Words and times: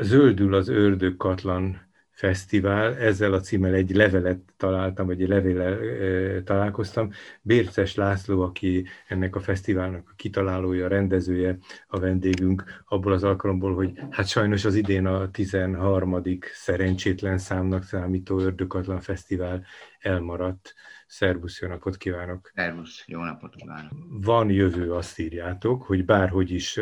Zöldül 0.00 0.54
az 0.54 0.68
ördögkatlan 0.68 1.87
fesztivál, 2.18 2.96
ezzel 2.96 3.32
a 3.32 3.40
címmel 3.40 3.74
egy 3.74 3.90
levelet 3.90 4.38
találtam, 4.56 5.06
vagy 5.06 5.22
egy 5.22 5.28
levéllel 5.28 5.72
e, 5.72 6.42
találkoztam. 6.42 7.10
Bérces 7.42 7.94
László, 7.94 8.42
aki 8.42 8.86
ennek 9.08 9.36
a 9.36 9.40
fesztiválnak 9.40 10.08
a 10.08 10.14
kitalálója, 10.16 10.88
rendezője, 10.88 11.58
a 11.86 11.98
vendégünk 11.98 12.82
abból 12.88 13.12
az 13.12 13.24
alkalomból, 13.24 13.74
hogy 13.74 13.92
hát 14.10 14.26
sajnos 14.26 14.64
az 14.64 14.74
idén 14.74 15.06
a 15.06 15.30
13. 15.30 16.22
szerencsétlen 16.52 17.38
számnak 17.38 17.82
számító 17.82 18.38
Ördökatlan 18.38 19.00
Fesztivál 19.00 19.64
elmaradt. 19.98 20.74
Szervusz, 21.10 21.60
jó 21.60 21.68
napot 21.68 21.96
kívánok! 21.96 22.50
Szervusz, 22.54 23.04
jó 23.06 23.22
napot 23.22 23.54
kívánok! 23.54 23.92
Van 24.08 24.50
jövő, 24.50 24.92
azt 24.92 25.18
írjátok, 25.18 25.82
hogy 25.82 26.04
bárhogy 26.04 26.50
is 26.50 26.80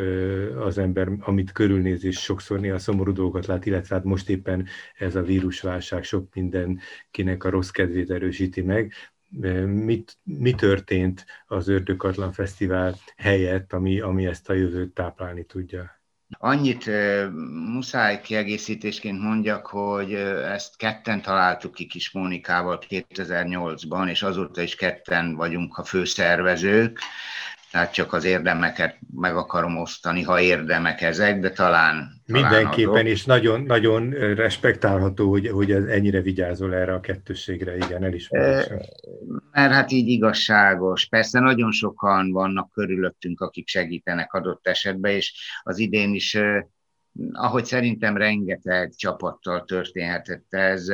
az 0.59 0.79
ember, 0.79 1.09
amit 1.21 1.53
körülnéz, 1.53 2.05
és 2.05 2.19
sokszor 2.19 2.61
néha 2.61 2.79
szomorú 2.79 3.13
dolgokat 3.13 3.47
lát, 3.47 3.67
illetve 3.67 3.95
hát 3.95 4.05
most 4.05 4.29
éppen 4.29 4.67
ez 4.99 5.17
a 5.17 5.23
vírusválság 5.27 6.05
sok 6.05 6.35
mindenkinek 6.35 7.45
a 7.45 7.51
rossz 7.51 7.71
kedvét 7.71 8.11
erősíti 8.11 8.61
meg, 8.61 8.93
mit, 9.67 10.19
mi 10.23 10.53
történt 10.53 11.25
az 11.47 11.69
Ördökatlan 11.69 12.33
Fesztivál 12.33 12.95
helyett, 13.17 13.73
ami, 13.73 14.01
ami 14.01 14.27
ezt 14.27 14.49
a 14.51 14.53
jövőt 14.53 14.95
táplálni 14.95 15.45
tudja? 15.45 15.95
Annyit 16.39 16.91
muszáj 17.73 18.21
kiegészítésként 18.21 19.21
mondjak, 19.21 19.67
hogy 19.67 20.15
ezt 20.15 20.77
ketten 20.77 21.23
találtuk 21.23 21.75
ki 21.75 21.87
Kis 21.87 22.11
Mónikával 22.11 22.79
2008-ban, 22.89 24.09
és 24.09 24.23
azóta 24.23 24.63
is 24.63 24.75
ketten 24.75 25.35
vagyunk 25.35 25.79
a 25.79 25.85
főszervezők, 25.85 26.99
tehát 27.71 27.93
csak 27.93 28.13
az 28.13 28.25
érdemeket 28.25 28.99
meg 29.15 29.37
akarom 29.37 29.77
osztani, 29.77 30.23
ha 30.23 30.41
érdemek 30.41 31.03
ezek, 31.03 31.41
de 31.41 31.51
talán... 31.51 32.23
Mindenképpen, 32.27 33.07
és 33.07 33.25
nagyon, 33.25 33.63
nagyon 33.63 34.11
respektálható, 34.35 35.31
hogy, 35.31 35.49
hogy 35.49 35.71
ez 35.71 35.85
ennyire 35.85 36.21
vigyázol 36.21 36.75
erre 36.75 36.95
a 36.95 37.01
kettősségre, 37.01 37.77
igen, 37.77 38.05
elismerésem. 38.05 38.79
Mert 39.53 39.73
hát 39.73 39.93
így 39.93 40.09
igazságos. 40.09 41.07
Persze 41.07 41.41
nagyon 41.41 41.73
sokan 41.73 42.33
vannak 42.33 42.71
körülöttünk, 42.71 43.41
akik 43.41 43.69
segítenek 43.69 44.33
adott 44.33 44.67
esetben, 44.67 45.13
és 45.13 45.33
az 45.63 45.79
idén 45.79 46.15
is 46.15 46.39
ahogy 47.33 47.65
szerintem 47.65 48.17
rengeteg 48.17 48.95
csapattal 48.95 49.65
történhetett 49.65 50.47
ez, 50.49 50.89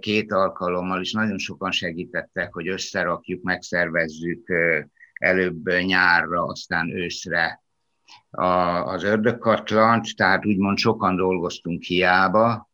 két 0.00 0.32
alkalommal 0.32 1.00
is 1.00 1.12
nagyon 1.12 1.38
sokan 1.38 1.70
segítettek, 1.70 2.52
hogy 2.52 2.68
összerakjuk, 2.68 3.42
megszervezzük, 3.42 4.52
előbb 5.18 5.68
nyárra, 5.68 6.44
aztán 6.44 6.90
őszre 6.90 7.62
a, 8.30 8.46
az 8.84 9.02
ördögkatlant, 9.02 10.16
tehát 10.16 10.46
úgymond 10.46 10.78
sokan 10.78 11.16
dolgoztunk 11.16 11.82
hiába. 11.82 12.70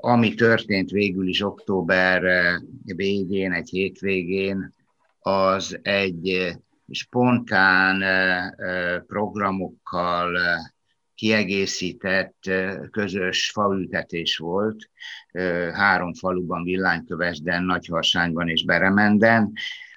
Ami 0.00 0.34
történt 0.34 0.90
végül 0.90 1.28
is 1.28 1.40
október 1.40 2.22
végén, 2.84 3.52
egy 3.52 3.68
hétvégén, 3.68 4.74
az 5.18 5.78
egy 5.82 6.56
spontán 6.90 8.04
programokkal 9.06 10.38
kiegészített 11.14 12.50
közös 12.90 13.50
faültetés 13.50 14.36
volt, 14.36 14.90
három 15.72 16.14
faluban, 16.14 16.64
Villánykövesden, 16.64 17.62
Nagyharsányban 17.62 18.48
és 18.48 18.64
Beremenden, 18.64 19.52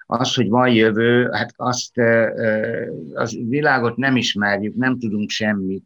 az, 0.09 0.33
hogy 0.33 0.49
van 0.49 0.69
jövő, 0.69 1.29
hát 1.31 1.53
azt 1.55 1.97
az 3.13 3.37
világot 3.47 3.95
nem 3.95 4.15
ismerjük, 4.15 4.75
nem 4.75 4.99
tudunk 4.99 5.29
semmit, 5.29 5.83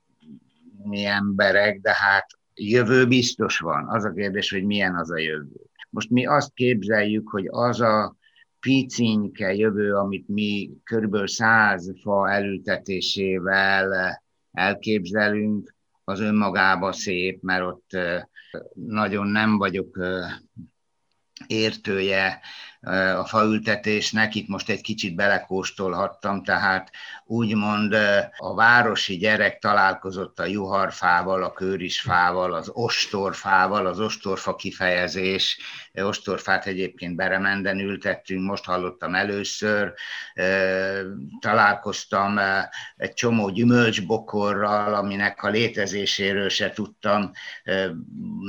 mi 0.83 1.05
emberek, 1.05 1.79
de 1.79 1.91
hát 1.93 2.27
jövő 2.53 3.07
biztos 3.07 3.59
van. 3.59 3.87
Az 3.87 4.05
a 4.05 4.11
kérdés, 4.11 4.51
hogy 4.51 4.63
milyen 4.63 4.95
az 4.95 5.11
a 5.11 5.17
jövő. 5.17 5.61
Most 5.89 6.09
mi 6.09 6.25
azt 6.25 6.53
képzeljük, 6.53 7.29
hogy 7.29 7.47
az 7.49 7.81
a 7.81 8.15
picinke 8.59 9.53
jövő, 9.53 9.93
amit 9.93 10.27
mi 10.27 10.71
körülbelül 10.83 11.27
száz 11.27 11.91
fa 12.01 12.29
elültetésével 12.31 14.21
elképzelünk, 14.51 15.75
az 16.03 16.19
önmagába 16.19 16.91
szép, 16.91 17.41
mert 17.41 17.63
ott 17.63 17.97
nagyon 18.73 19.27
nem 19.27 19.57
vagyok 19.57 19.99
értője 21.47 22.39
a 23.17 23.25
faültetésnek, 23.25 24.35
itt 24.35 24.47
most 24.47 24.69
egy 24.69 24.81
kicsit 24.81 25.15
belekóstolhattam, 25.15 26.43
tehát 26.43 26.91
úgymond 27.25 27.93
a 28.37 28.53
városi 28.55 29.17
gyerek 29.17 29.59
találkozott 29.59 30.39
a 30.39 30.45
juharfával, 30.45 31.43
a 31.43 31.53
körisfával, 31.53 32.53
az 32.53 32.69
ostorfával, 32.73 33.85
az 33.85 33.99
ostorfa 33.99 34.55
kifejezés, 34.55 35.59
ostorfát 35.93 36.65
egyébként 36.65 37.15
Beremenden 37.15 37.79
ültettünk, 37.79 38.49
most 38.49 38.65
hallottam 38.65 39.15
először, 39.15 39.93
találkoztam 41.39 42.39
egy 42.97 43.13
csomó 43.13 43.49
gyümölcsbokorral, 43.49 44.93
aminek 44.93 45.43
a 45.43 45.49
létezéséről 45.49 46.49
se 46.49 46.71
tudtam, 46.71 47.31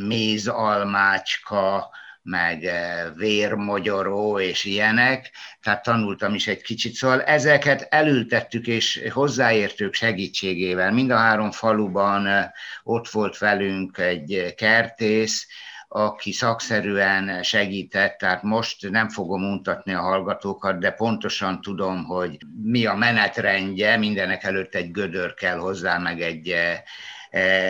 mézalmácska, 0.07 1.91
meg 2.23 2.65
eh, 2.65 3.07
vérmogyoró 3.17 4.41
és 4.41 4.65
ilyenek, 4.65 5.31
tehát 5.63 5.83
tanultam 5.83 6.35
is 6.35 6.47
egy 6.47 6.63
kicsit. 6.63 6.95
Szóval 6.95 7.23
ezeket 7.23 7.87
elültettük, 7.91 8.67
és 8.67 9.09
hozzáértők 9.13 9.95
segítségével. 9.95 10.93
Mind 10.93 11.11
a 11.11 11.17
három 11.17 11.51
faluban 11.51 12.27
eh, 12.27 12.51
ott 12.83 13.09
volt 13.09 13.39
velünk 13.39 13.99
egy 13.99 14.55
kertész, 14.57 15.47
aki 15.89 16.33
szakszerűen 16.33 17.43
segített, 17.43 18.19
tehát 18.19 18.43
most 18.43 18.91
nem 18.91 19.09
fogom 19.09 19.43
mutatni 19.43 19.93
a 19.93 20.01
hallgatókat, 20.01 20.79
de 20.79 20.91
pontosan 20.91 21.61
tudom, 21.61 22.05
hogy 22.05 22.39
mi 22.63 22.87
a 22.87 22.95
menetrendje, 22.95 23.97
mindenek 23.97 24.45
előtt 24.45 24.75
egy 24.75 24.91
gödör 24.91 25.35
kell 25.35 25.57
hozzá, 25.57 25.99
meg 25.99 26.21
egy, 26.21 26.49
eh, 26.49 26.83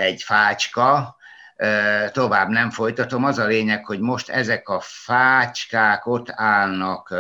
egy 0.05 0.23
fácska, 0.23 1.17
tovább 2.13 2.49
nem 2.49 2.71
folytatom. 2.71 3.25
Az 3.25 3.39
a 3.39 3.47
lényeg, 3.47 3.87
hogy 3.87 4.01
most 4.01 4.29
ezek 4.29 4.69
a 4.69 4.81
fácskák 4.81 6.07
ott 6.07 6.31
állnak 6.31 7.15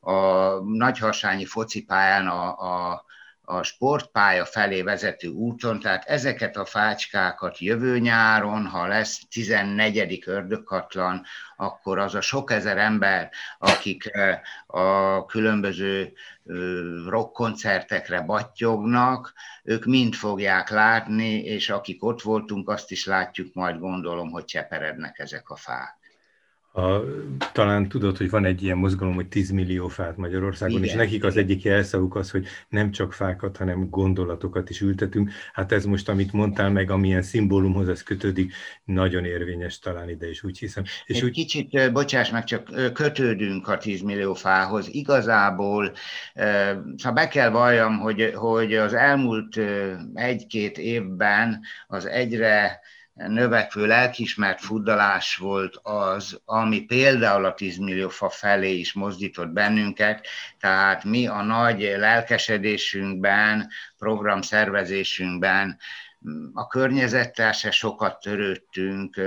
a 0.00 0.20
nagyharsányi 0.64 1.44
focipályán 1.44 2.26
a, 2.26 2.58
a, 2.58 3.04
a 3.44 3.62
sportpálya 3.62 4.44
felé 4.44 4.82
vezető 4.82 5.28
úton, 5.28 5.80
tehát 5.80 6.04
ezeket 6.04 6.56
a 6.56 6.64
fácskákat 6.64 7.58
jövő 7.58 7.98
nyáron, 7.98 8.66
ha 8.66 8.86
lesz 8.86 9.20
14. 9.30 10.22
ördögkatlan, 10.26 11.24
akkor 11.56 11.98
az 11.98 12.14
a 12.14 12.20
sok 12.20 12.50
ezer 12.50 12.78
ember, 12.78 13.30
akik 13.58 14.10
a 14.66 15.24
különböző 15.26 16.12
rockkoncertekre 17.08 18.20
battyognak, 18.20 19.32
ők 19.62 19.84
mind 19.84 20.14
fogják 20.14 20.70
látni, 20.70 21.42
és 21.42 21.70
akik 21.70 22.04
ott 22.04 22.22
voltunk, 22.22 22.68
azt 22.68 22.90
is 22.90 23.06
látjuk 23.06 23.54
majd, 23.54 23.78
gondolom, 23.78 24.30
hogy 24.30 24.44
cseperednek 24.44 25.18
ezek 25.18 25.50
a 25.50 25.56
fák. 25.56 26.03
A, 26.76 27.00
talán 27.52 27.88
tudod, 27.88 28.16
hogy 28.16 28.30
van 28.30 28.44
egy 28.44 28.62
ilyen 28.62 28.76
mozgalom, 28.76 29.14
hogy 29.14 29.28
10 29.28 29.50
millió 29.50 29.88
fát 29.88 30.16
Magyarországon, 30.16 30.76
igen, 30.76 30.88
és 30.88 30.94
nekik 30.94 31.24
az 31.24 31.36
egyik 31.36 31.62
jelszavuk 31.62 32.14
az, 32.14 32.30
hogy 32.30 32.46
nem 32.68 32.90
csak 32.90 33.12
fákat, 33.12 33.56
hanem 33.56 33.88
gondolatokat 33.90 34.70
is 34.70 34.80
ültetünk. 34.80 35.30
Hát 35.52 35.72
ez 35.72 35.84
most, 35.84 36.08
amit 36.08 36.32
mondtál 36.32 36.70
meg, 36.70 36.90
amilyen 36.90 37.22
szimbólumhoz 37.22 37.88
ez 37.88 38.02
kötődik, 38.02 38.52
nagyon 38.84 39.24
érvényes 39.24 39.78
talán 39.78 40.08
ide 40.08 40.28
is, 40.28 40.42
úgy 40.42 40.58
hiszem. 40.58 40.84
És 41.04 41.16
egy 41.16 41.24
úgy... 41.24 41.30
kicsit, 41.30 41.92
bocsáss 41.92 42.30
meg, 42.30 42.44
csak 42.44 42.92
kötődünk 42.92 43.68
a 43.68 43.78
10 43.78 44.02
millió 44.02 44.34
fához. 44.34 44.88
Igazából, 44.90 45.92
ha 47.02 47.12
be 47.12 47.28
kell 47.28 47.50
valljam, 47.50 47.98
hogy, 47.98 48.32
hogy 48.34 48.74
az 48.74 48.94
elmúlt 48.94 49.60
egy-két 50.14 50.78
évben 50.78 51.60
az 51.86 52.06
egyre 52.06 52.80
növekvő 53.14 53.86
lelkismert 53.86 54.60
fuddalás 54.60 55.36
volt 55.36 55.80
az, 55.82 56.40
ami 56.44 56.80
például 56.80 57.44
a 57.44 57.54
10 57.54 57.76
millió 57.76 58.08
fa 58.08 58.28
felé 58.28 58.78
is 58.78 58.92
mozdított 58.92 59.48
bennünket, 59.48 60.26
tehát 60.58 61.04
mi 61.04 61.26
a 61.26 61.42
nagy 61.42 61.80
lelkesedésünkben, 61.80 63.70
programszervezésünkben 63.98 65.78
a 66.52 66.66
környezettel 66.66 67.52
se 67.52 67.70
sokat 67.70 68.20
törődtünk, 68.20 69.20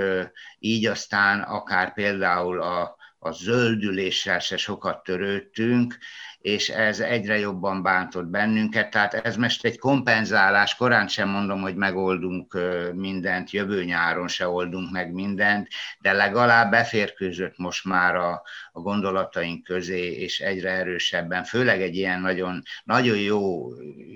így 0.58 0.86
aztán 0.86 1.40
akár 1.40 1.92
például 1.92 2.62
a, 2.62 2.96
a 3.18 3.30
zöldüléssel 3.30 4.38
se 4.38 4.56
sokat 4.56 5.02
törődtünk, 5.02 5.98
és 6.38 6.68
ez 6.68 7.00
egyre 7.00 7.38
jobban 7.38 7.82
bántott 7.82 8.26
bennünket, 8.26 8.90
tehát 8.90 9.14
ez 9.14 9.36
most 9.36 9.64
egy 9.64 9.78
kompenzálás, 9.78 10.74
korán 10.74 11.08
sem 11.08 11.28
mondom, 11.28 11.60
hogy 11.60 11.76
megoldunk 11.76 12.58
mindent, 12.94 13.50
jövő 13.50 13.84
nyáron 13.84 14.28
se 14.28 14.48
oldunk 14.48 14.90
meg 14.90 15.12
mindent, 15.12 15.68
de 16.00 16.12
legalább 16.12 16.70
beférkőzött 16.70 17.56
most 17.56 17.84
már 17.84 18.14
a, 18.14 18.42
a 18.72 18.80
gondolataink 18.80 19.64
közé, 19.64 20.12
és 20.12 20.40
egyre 20.40 20.70
erősebben, 20.70 21.44
főleg 21.44 21.82
egy 21.82 21.96
ilyen 21.96 22.20
nagyon, 22.20 22.62
nagyon 22.84 23.18
jó, 23.18 23.68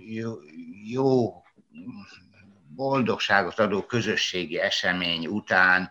jó, 0.06 0.32
jó 0.84 1.42
boldogságot 2.74 3.58
adó 3.58 3.82
közösségi 3.82 4.58
esemény 4.60 5.26
után, 5.26 5.90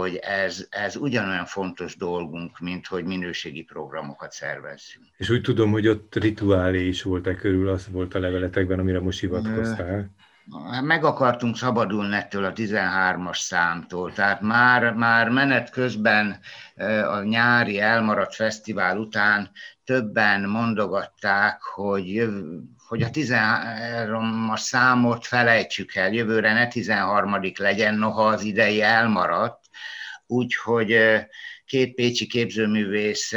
hogy 0.00 0.16
ez, 0.16 0.66
ez 0.70 0.96
ugyanolyan 0.96 1.44
fontos 1.44 1.96
dolgunk, 1.96 2.58
mint 2.58 2.86
hogy 2.86 3.04
minőségi 3.04 3.62
programokat 3.62 4.32
szervezzünk. 4.32 5.04
És 5.16 5.30
úgy 5.30 5.40
tudom, 5.40 5.70
hogy 5.70 5.88
ott 5.88 6.14
rituálé 6.14 6.86
is 6.86 7.02
volt-e 7.02 7.34
körül, 7.34 7.68
az 7.68 7.88
volt 7.90 8.14
a 8.14 8.18
leveletekben, 8.18 8.78
amire 8.78 9.00
most 9.00 9.20
hivatkoztál. 9.20 10.10
Meg 10.82 11.04
akartunk 11.04 11.56
szabadulni 11.56 12.14
ettől 12.14 12.44
a 12.44 12.52
13-as 12.52 13.38
számtól, 13.38 14.12
tehát 14.12 14.40
már, 14.40 14.94
már 14.94 15.28
menet 15.28 15.70
közben 15.70 16.38
a 17.10 17.22
nyári 17.22 17.80
elmaradt 17.80 18.34
fesztivál 18.34 18.98
után 18.98 19.50
többen 19.84 20.48
mondogatták, 20.48 21.62
hogy, 21.62 22.28
hogy 22.88 23.02
a 23.02 23.08
13-as 23.08 24.56
számot 24.56 25.26
felejtsük 25.26 25.94
el, 25.94 26.12
jövőre 26.12 26.52
ne 26.52 26.68
13 26.68 27.40
legyen, 27.58 27.94
noha 27.94 28.26
az 28.26 28.42
idei 28.42 28.82
elmaradt, 28.82 29.63
úgyhogy 30.26 30.96
két 31.64 31.94
pécsi 31.94 32.26
képzőművész, 32.26 33.32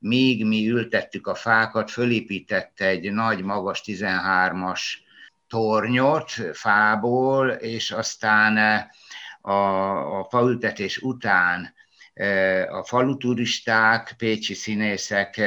míg 0.00 0.46
mi 0.46 0.68
ültettük 0.68 1.26
a 1.26 1.34
fákat, 1.34 1.90
fölépített 1.90 2.80
egy 2.80 3.12
nagy, 3.12 3.42
magas 3.42 3.82
13-as 3.84 4.80
tornyot 5.48 6.30
fából, 6.52 7.48
és 7.48 7.90
aztán 7.90 8.86
a, 9.40 10.18
a 10.18 10.24
faültetés 10.24 10.98
után 10.98 11.74
a 12.70 12.84
faluturisták, 12.84 14.14
pécsi 14.16 14.54
színészek, 14.54 15.40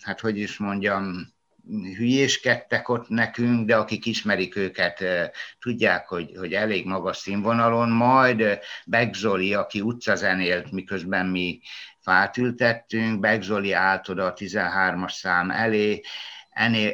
hát 0.00 0.20
hogy 0.20 0.38
is 0.38 0.56
mondjam, 0.56 1.36
hülyéskedtek 1.96 2.88
ott 2.88 3.08
nekünk, 3.08 3.66
de 3.66 3.76
akik 3.76 4.06
ismerik 4.06 4.56
őket, 4.56 5.04
tudják, 5.58 6.08
hogy, 6.08 6.32
hogy 6.36 6.52
elég 6.52 6.86
magas 6.86 7.16
színvonalon. 7.16 7.88
Majd 7.88 8.58
Beck 8.86 9.14
Zoli, 9.14 9.54
aki 9.54 9.80
utcazenélt, 9.80 10.70
miközben 10.70 11.26
mi 11.26 11.60
fát 12.00 12.36
ültettünk, 12.36 13.20
Beck 13.20 13.42
Zoli 13.42 13.72
állt 13.72 14.08
oda 14.08 14.24
a 14.24 14.34
13-as 14.34 15.12
szám 15.12 15.50
elé, 15.50 16.00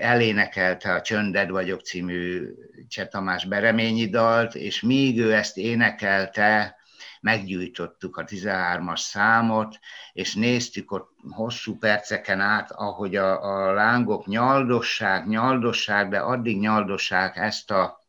elénekelte 0.00 0.92
a 0.92 1.00
Csönded 1.00 1.50
vagyok 1.50 1.80
című 1.80 2.48
Cseh 2.88 3.06
Tamás 3.06 3.44
Bereményi 3.44 4.08
dalt, 4.08 4.54
és 4.54 4.80
míg 4.80 5.18
ő 5.18 5.34
ezt 5.34 5.56
énekelte, 5.56 6.76
meggyújtottuk 7.24 8.16
a 8.16 8.24
13-as 8.24 9.00
számot, 9.00 9.78
és 10.12 10.34
néztük 10.34 10.92
ott 10.92 11.10
hosszú 11.30 11.78
perceken 11.78 12.40
át, 12.40 12.70
ahogy 12.70 13.16
a, 13.16 13.42
a 13.42 13.72
lángok 13.72 14.26
nyaldossák, 14.26 15.26
nyaldossák, 15.26 16.08
de 16.08 16.18
addig 16.18 16.58
nyaldossák 16.58 17.36
ezt, 17.36 17.70
a, 17.70 18.04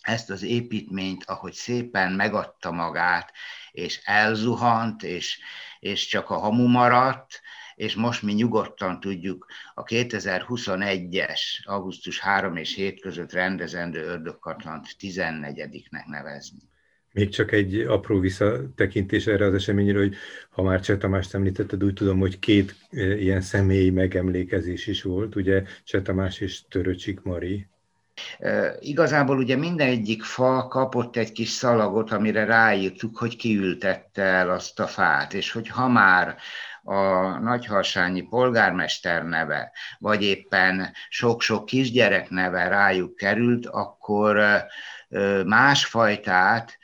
ezt 0.00 0.30
az 0.30 0.42
építményt, 0.42 1.24
ahogy 1.24 1.52
szépen 1.52 2.12
megadta 2.12 2.70
magát, 2.70 3.32
és 3.70 4.00
elzuhant, 4.04 5.02
és, 5.02 5.40
és 5.78 6.06
csak 6.06 6.30
a 6.30 6.38
hamu 6.38 6.68
maradt, 6.68 7.40
és 7.74 7.94
most 7.94 8.22
mi 8.22 8.32
nyugodtan 8.32 9.00
tudjuk 9.00 9.46
a 9.74 9.82
2021-es 9.82 11.40
augusztus 11.64 12.20
3 12.20 12.56
és 12.56 12.74
7 12.74 13.00
között 13.00 13.32
rendezendő 13.32 14.04
ördögkatlant 14.04 14.96
14-nek 14.98 16.04
nevezni. 16.06 16.69
Még 17.12 17.28
csak 17.28 17.52
egy 17.52 17.80
apró 17.80 18.20
visszatekintés 18.20 19.26
erre 19.26 19.44
az 19.44 19.54
eseményre, 19.54 19.98
hogy 19.98 20.14
ha 20.50 20.62
már 20.62 20.80
Cseh 20.80 20.98
Tamást 20.98 21.34
említetted, 21.34 21.84
úgy 21.84 21.94
tudom, 21.94 22.18
hogy 22.18 22.38
két 22.38 22.74
ilyen 22.90 23.40
személyi 23.40 23.90
megemlékezés 23.90 24.86
is 24.86 25.02
volt, 25.02 25.36
ugye 25.36 25.62
Cseh 25.84 26.02
Tamás 26.02 26.40
és 26.40 26.62
Töröcsik 26.68 27.22
Mari. 27.22 27.66
Igazából 28.80 29.38
ugye 29.38 29.56
minden 29.56 29.88
egyik 29.88 30.22
fa 30.22 30.66
kapott 30.68 31.16
egy 31.16 31.32
kis 31.32 31.48
szalagot, 31.48 32.10
amire 32.10 32.44
ráírtuk, 32.44 33.18
hogy 33.18 33.36
kiültette 33.36 34.22
el 34.22 34.50
azt 34.50 34.80
a 34.80 34.86
fát, 34.86 35.34
és 35.34 35.52
hogy 35.52 35.68
ha 35.68 35.88
már 35.88 36.36
a 36.82 37.28
nagyharsányi 37.38 38.20
polgármester 38.20 39.24
neve, 39.24 39.72
vagy 39.98 40.22
éppen 40.22 40.92
sok-sok 41.08 41.66
kisgyerek 41.66 42.30
neve 42.30 42.68
rájuk 42.68 43.16
került, 43.16 43.66
akkor 43.66 44.40
másfajtát 45.46 46.78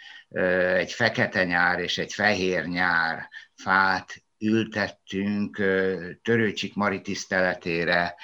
egy 0.77 0.93
fekete 0.93 1.45
nyár 1.45 1.79
és 1.79 1.99
egy 1.99 2.13
fehér 2.13 2.65
nyár 2.65 3.29
fát 3.55 4.25
ültettünk 4.39 5.57
Törőcsik 6.23 6.75
Mari 6.75 7.01
tiszteletére, 7.01 8.15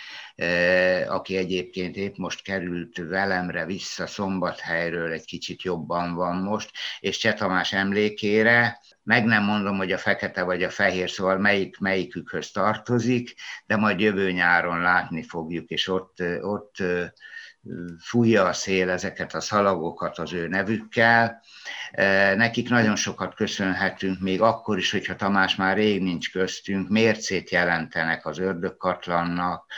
aki 1.08 1.36
egyébként 1.36 1.96
épp 1.96 2.16
most 2.16 2.42
került 2.42 2.96
velemre 2.96 3.64
vissza 3.64 4.06
Szombathelyről, 4.06 5.12
egy 5.12 5.24
kicsit 5.24 5.62
jobban 5.62 6.14
van 6.14 6.36
most, 6.36 6.70
és 7.00 7.18
Cseh 7.18 7.34
Tamás 7.34 7.72
emlékére, 7.72 8.80
meg 9.02 9.24
nem 9.24 9.44
mondom, 9.44 9.76
hogy 9.76 9.92
a 9.92 9.98
fekete 9.98 10.42
vagy 10.42 10.62
a 10.62 10.70
fehér, 10.70 11.10
szóval 11.10 11.38
melyik, 11.38 11.78
melyikükhöz 11.78 12.50
tartozik, 12.50 13.34
de 13.66 13.76
majd 13.76 14.00
jövő 14.00 14.30
nyáron 14.30 14.80
látni 14.80 15.22
fogjuk, 15.22 15.70
és 15.70 15.88
ott, 15.88 16.22
ott 16.40 16.76
fújja 18.00 18.44
a 18.44 18.52
szél 18.52 18.90
ezeket 18.90 19.34
a 19.34 19.40
szalagokat 19.40 20.18
az 20.18 20.32
ő 20.32 20.48
nevükkel. 20.48 21.42
Nekik 22.36 22.68
nagyon 22.68 22.96
sokat 22.96 23.34
köszönhetünk, 23.34 24.20
még 24.20 24.40
akkor 24.40 24.78
is, 24.78 24.90
hogyha 24.90 25.16
Tamás 25.16 25.56
már 25.56 25.76
rég 25.76 26.02
nincs 26.02 26.32
köztünk, 26.32 26.88
mércét 26.88 27.50
jelentenek 27.50 28.26
az 28.26 28.38
ördögkatlannak, 28.38 29.72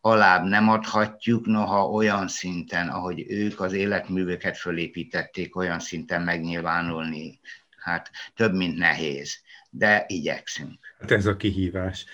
alább 0.00 0.44
nem 0.44 0.68
adhatjuk, 0.68 1.46
noha 1.46 1.88
olyan 1.88 2.28
szinten, 2.28 2.88
ahogy 2.88 3.24
ők 3.28 3.60
az 3.60 3.72
életműveket 3.72 4.58
fölépítették, 4.58 5.56
olyan 5.56 5.78
szinten 5.78 6.22
megnyilvánulni, 6.22 7.40
hát 7.80 8.10
több, 8.34 8.54
mint 8.54 8.78
nehéz, 8.78 9.40
de 9.70 10.04
igyekszünk. 10.08 10.78
Hát 10.98 11.10
ez 11.10 11.26
a 11.26 11.36
kihívás. 11.36 12.06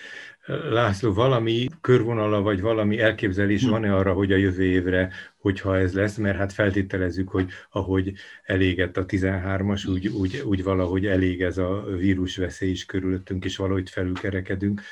László, 0.70 1.12
valami 1.12 1.68
körvonala, 1.80 2.42
vagy 2.42 2.60
valami 2.60 3.00
elképzelés 3.00 3.62
hm. 3.62 3.70
van-e 3.70 3.94
arra, 3.94 4.12
hogy 4.12 4.32
a 4.32 4.36
jövő 4.36 4.64
évre, 4.64 5.12
hogyha 5.38 5.78
ez 5.78 5.94
lesz, 5.94 6.16
mert 6.16 6.36
hát 6.38 6.52
feltételezzük, 6.52 7.28
hogy 7.28 7.50
ahogy 7.70 8.12
elégett 8.44 8.96
a 8.96 9.06
13-as, 9.06 9.88
úgy, 9.88 10.06
úgy, 10.06 10.42
úgy 10.44 10.62
valahogy 10.62 11.06
elég 11.06 11.42
ez 11.42 11.58
a 11.58 11.82
vírusveszély 11.82 12.70
is 12.70 12.84
körülöttünk, 12.84 13.44
és 13.44 13.56
valahogy 13.56 13.90
felülkerekedünk, 13.90 14.82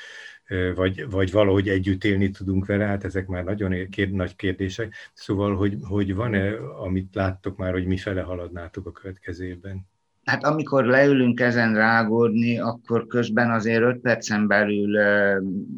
vagy, 0.75 1.09
vagy 1.09 1.31
valahogy 1.31 1.69
együtt 1.69 2.03
élni 2.03 2.29
tudunk 2.29 2.65
vele, 2.65 2.85
hát 2.85 3.03
ezek 3.03 3.27
már 3.27 3.43
nagyon 3.43 3.89
kér, 3.89 4.11
nagy 4.11 4.35
kérdések. 4.35 4.93
Szóval, 5.13 5.55
hogy, 5.55 5.77
hogy 5.81 6.15
van-e, 6.15 6.55
amit 6.57 7.15
láttok 7.15 7.57
már, 7.57 7.71
hogy 7.71 7.85
mi 7.85 7.97
fele 7.97 8.21
haladnátok 8.21 8.85
a 8.85 8.91
következő 8.91 9.45
évben? 9.45 9.87
Hát 10.25 10.43
amikor 10.43 10.85
leülünk 10.85 11.39
ezen 11.39 11.75
rágódni, 11.75 12.59
akkor 12.59 13.07
közben 13.07 13.51
azért 13.51 13.83
öt 13.83 13.99
percen 13.99 14.47
belül 14.47 14.97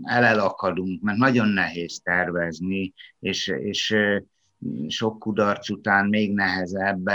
elelakadunk, 0.04 1.02
mert 1.02 1.18
nagyon 1.18 1.48
nehéz 1.48 2.00
tervezni, 2.04 2.94
és, 3.20 3.48
és 3.48 3.96
sok 4.88 5.20
kudarc 5.20 5.70
után 5.70 6.08
még 6.08 6.34
nehezebb, 6.34 7.10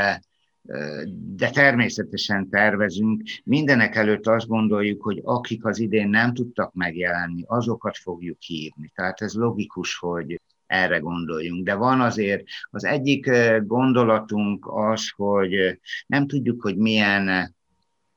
de 1.36 1.50
természetesen 1.50 2.48
tervezünk. 2.48 3.22
Mindenek 3.44 3.94
előtt 3.96 4.26
azt 4.26 4.46
gondoljuk, 4.46 5.02
hogy 5.02 5.20
akik 5.24 5.64
az 5.64 5.78
idén 5.78 6.08
nem 6.08 6.34
tudtak 6.34 6.74
megjelenni, 6.74 7.44
azokat 7.46 7.96
fogjuk 7.96 8.40
hívni. 8.40 8.92
Tehát 8.94 9.20
ez 9.20 9.34
logikus, 9.34 9.96
hogy 9.96 10.40
erre 10.72 10.98
gondoljunk. 10.98 11.64
De 11.64 11.74
van 11.74 12.00
azért 12.00 12.42
az 12.70 12.84
egyik 12.84 13.30
gondolatunk 13.62 14.66
az, 14.70 15.10
hogy 15.16 15.80
nem 16.06 16.26
tudjuk, 16.26 16.62
hogy 16.62 16.76
milyen, 16.76 17.54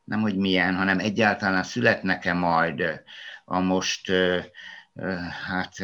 nem 0.04 0.22
hogy 0.22 0.38
milyen, 0.38 0.76
hanem 0.76 1.00
egyáltalán 1.00 1.64
születnek-e 1.64 2.34
majd 2.34 3.04
a 3.46 3.60
most, 3.60 4.12
hát, 5.48 5.76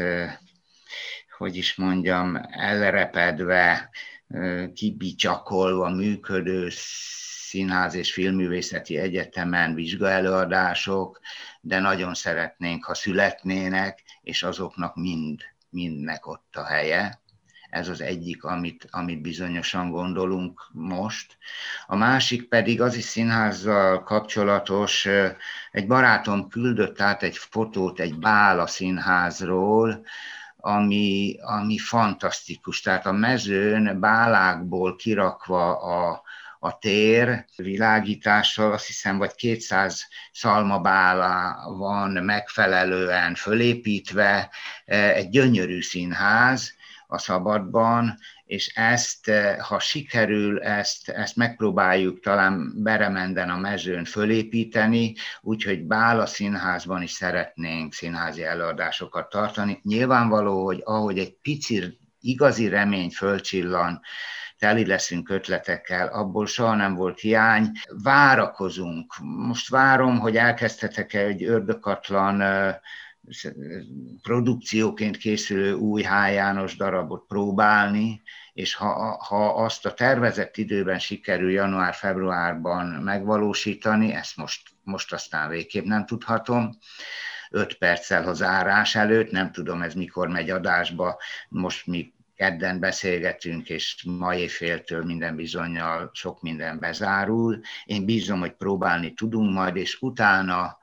hogy 1.38 1.56
is 1.56 1.76
mondjam, 1.76 2.38
elrepedve, 2.52 3.90
kibicsakolva 4.74 5.90
működő 5.90 6.68
Színház 7.50 7.96
és 7.96 8.14
Filmművészeti 8.14 8.98
Egyetemen 8.98 9.74
vizsgaelőadások, 9.74 11.20
de 11.62 11.80
nagyon 11.80 12.14
szeretnénk, 12.14 12.86
ha 12.86 12.94
születnének, 12.94 14.04
és 14.22 14.44
azoknak 14.44 14.96
mind 14.96 15.42
mindnek 15.72 16.28
ott 16.28 16.56
a 16.56 16.66
helye. 16.66 17.20
Ez 17.70 17.88
az 17.88 18.02
egyik, 18.02 18.44
amit, 18.44 18.88
amit 18.90 19.22
bizonyosan 19.22 19.90
gondolunk 19.90 20.70
most. 20.72 21.38
A 21.88 21.96
másik 21.96 22.48
pedig 22.48 22.82
az 22.82 22.96
is 22.96 23.04
színházzal 23.04 24.04
kapcsolatos, 24.04 25.08
egy 25.72 25.88
barátom 25.88 26.48
küldött 26.48 27.02
át 27.02 27.24
egy 27.24 27.38
fotót 27.38 28.00
egy 28.00 28.20
Bála 28.20 28.68
színházról, 28.68 30.06
ami, 30.58 31.36
ami 31.42 31.78
fantasztikus. 31.78 32.82
Tehát 32.82 33.06
a 33.06 33.12
mezőn 33.12 34.00
bálákból 34.00 34.96
kirakva 34.96 35.78
a, 35.78 36.22
a 36.64 36.78
tér 36.78 37.46
világítással, 37.56 38.72
azt 38.72 38.88
hiszem, 38.88 39.18
vagy 39.18 39.36
200 39.36 40.08
szalmabála 40.32 41.56
van 41.78 42.12
megfelelően 42.12 43.36
fölépítve, 43.36 44.50
e, 44.86 45.14
egy 45.14 45.30
gyönyörű 45.30 45.82
színház, 45.82 46.74
a 47.08 47.18
szabadban, 47.18 48.18
és 48.46 48.68
ezt, 48.76 49.32
ha 49.60 49.80
sikerül, 49.80 50.62
ezt, 50.62 51.10
ezt 51.10 51.36
megpróbáljuk 51.36 52.20
talán 52.20 52.74
Beremenden 52.76 53.50
a 53.50 53.58
mezőn 53.58 54.06
fölépíteni, 54.06 55.14
úgyhogy 55.42 55.84
Bála 55.84 56.26
színházban 56.26 57.02
is 57.02 57.12
szeretnénk 57.12 57.94
színházi 57.94 58.44
előadásokat 58.44 59.30
tartani. 59.30 59.80
Nyilvánvaló, 59.84 60.66
hogy 60.66 60.82
ahogy 60.84 61.20
egy 61.20 61.34
pici 61.42 62.00
igazi 62.20 62.68
remény 62.68 63.10
fölcsillan, 63.10 64.02
teli 64.62 64.86
leszünk 64.86 65.30
ötletekkel, 65.30 66.08
abból 66.08 66.46
soha 66.46 66.76
nem 66.76 66.96
volt 66.96 67.20
hiány. 67.20 67.72
Várakozunk. 68.04 69.14
Most 69.22 69.70
várom, 69.70 70.20
hogy 70.20 70.38
elkezdhetek 70.38 71.14
egy 71.14 71.44
ördökatlan 71.44 72.44
produkcióként 74.22 75.18
készülő 75.18 75.74
új 75.74 76.04
H. 76.04 76.34
János 76.34 76.76
darabot 76.76 77.26
próbálni, 77.28 78.22
és 78.54 78.76
ha, 78.76 79.18
ha 79.28 79.64
azt 79.64 79.86
a 79.86 79.94
tervezett 79.94 80.58
időben 80.58 81.00
sikerül 81.00 81.52
január-februárban 81.52 82.86
megvalósítani, 82.88 84.14
ezt 84.14 84.38
most, 84.38 84.70
most 84.84 85.14
aztán 85.14 85.50
végképp 85.50 85.86
nem 85.86 86.06
tudhatom, 86.06 86.70
öt 87.52 87.74
perccel 87.74 88.28
az 88.28 88.42
árás 88.42 88.96
előtt, 88.96 89.32
nem 89.32 89.52
tudom 89.52 89.82
ez 89.82 89.94
mikor 89.94 90.28
megy 90.28 90.50
adásba, 90.50 91.18
most 91.50 91.88
mi 91.88 92.14
kedden 92.42 92.80
beszélgetünk, 92.80 93.70
és 93.70 94.04
ma 94.04 94.36
éjféltől 94.36 95.04
minden 95.04 95.36
bizonyal 95.36 96.10
sok 96.14 96.42
minden 96.42 96.80
bezárul. 96.80 97.60
Én 97.86 98.06
bízom, 98.06 98.40
hogy 98.40 98.54
próbálni 98.54 99.14
tudunk 99.14 99.54
majd, 99.54 99.76
és 99.76 100.02
utána, 100.02 100.78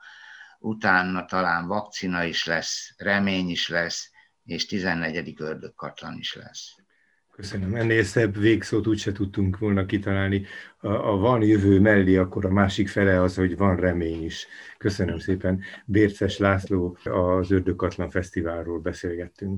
utána 0.59 1.25
talán 1.25 1.67
vakcina 1.67 2.23
is 2.23 2.45
lesz, 2.45 2.93
remény 2.97 3.49
is 3.49 3.69
lesz, 3.69 4.11
és 4.45 4.65
14. 4.65 5.33
ördögkatlan 5.37 6.17
is 6.17 6.35
lesz. 6.35 6.75
Köszönöm. 7.39 7.75
Ennél 7.75 8.03
szebb 8.03 8.37
végszót 8.37 8.87
úgyse 8.87 9.11
tudtunk 9.11 9.57
volna 9.57 9.85
kitalálni. 9.85 10.45
A, 10.77 10.87
a 10.87 11.17
van 11.17 11.41
jövő 11.41 11.79
mellé, 11.79 12.15
akkor 12.15 12.45
a 12.45 12.51
másik 12.51 12.87
fele 12.87 13.21
az, 13.21 13.35
hogy 13.35 13.57
van 13.57 13.75
remény 13.75 14.23
is. 14.23 14.47
Köszönöm 14.77 15.17
szépen. 15.17 15.61
Bérces 15.85 16.37
László 16.37 16.97
az 17.03 17.51
Ördögkatlan 17.51 18.09
Fesztiválról 18.09 18.79
beszélgettünk. 18.79 19.57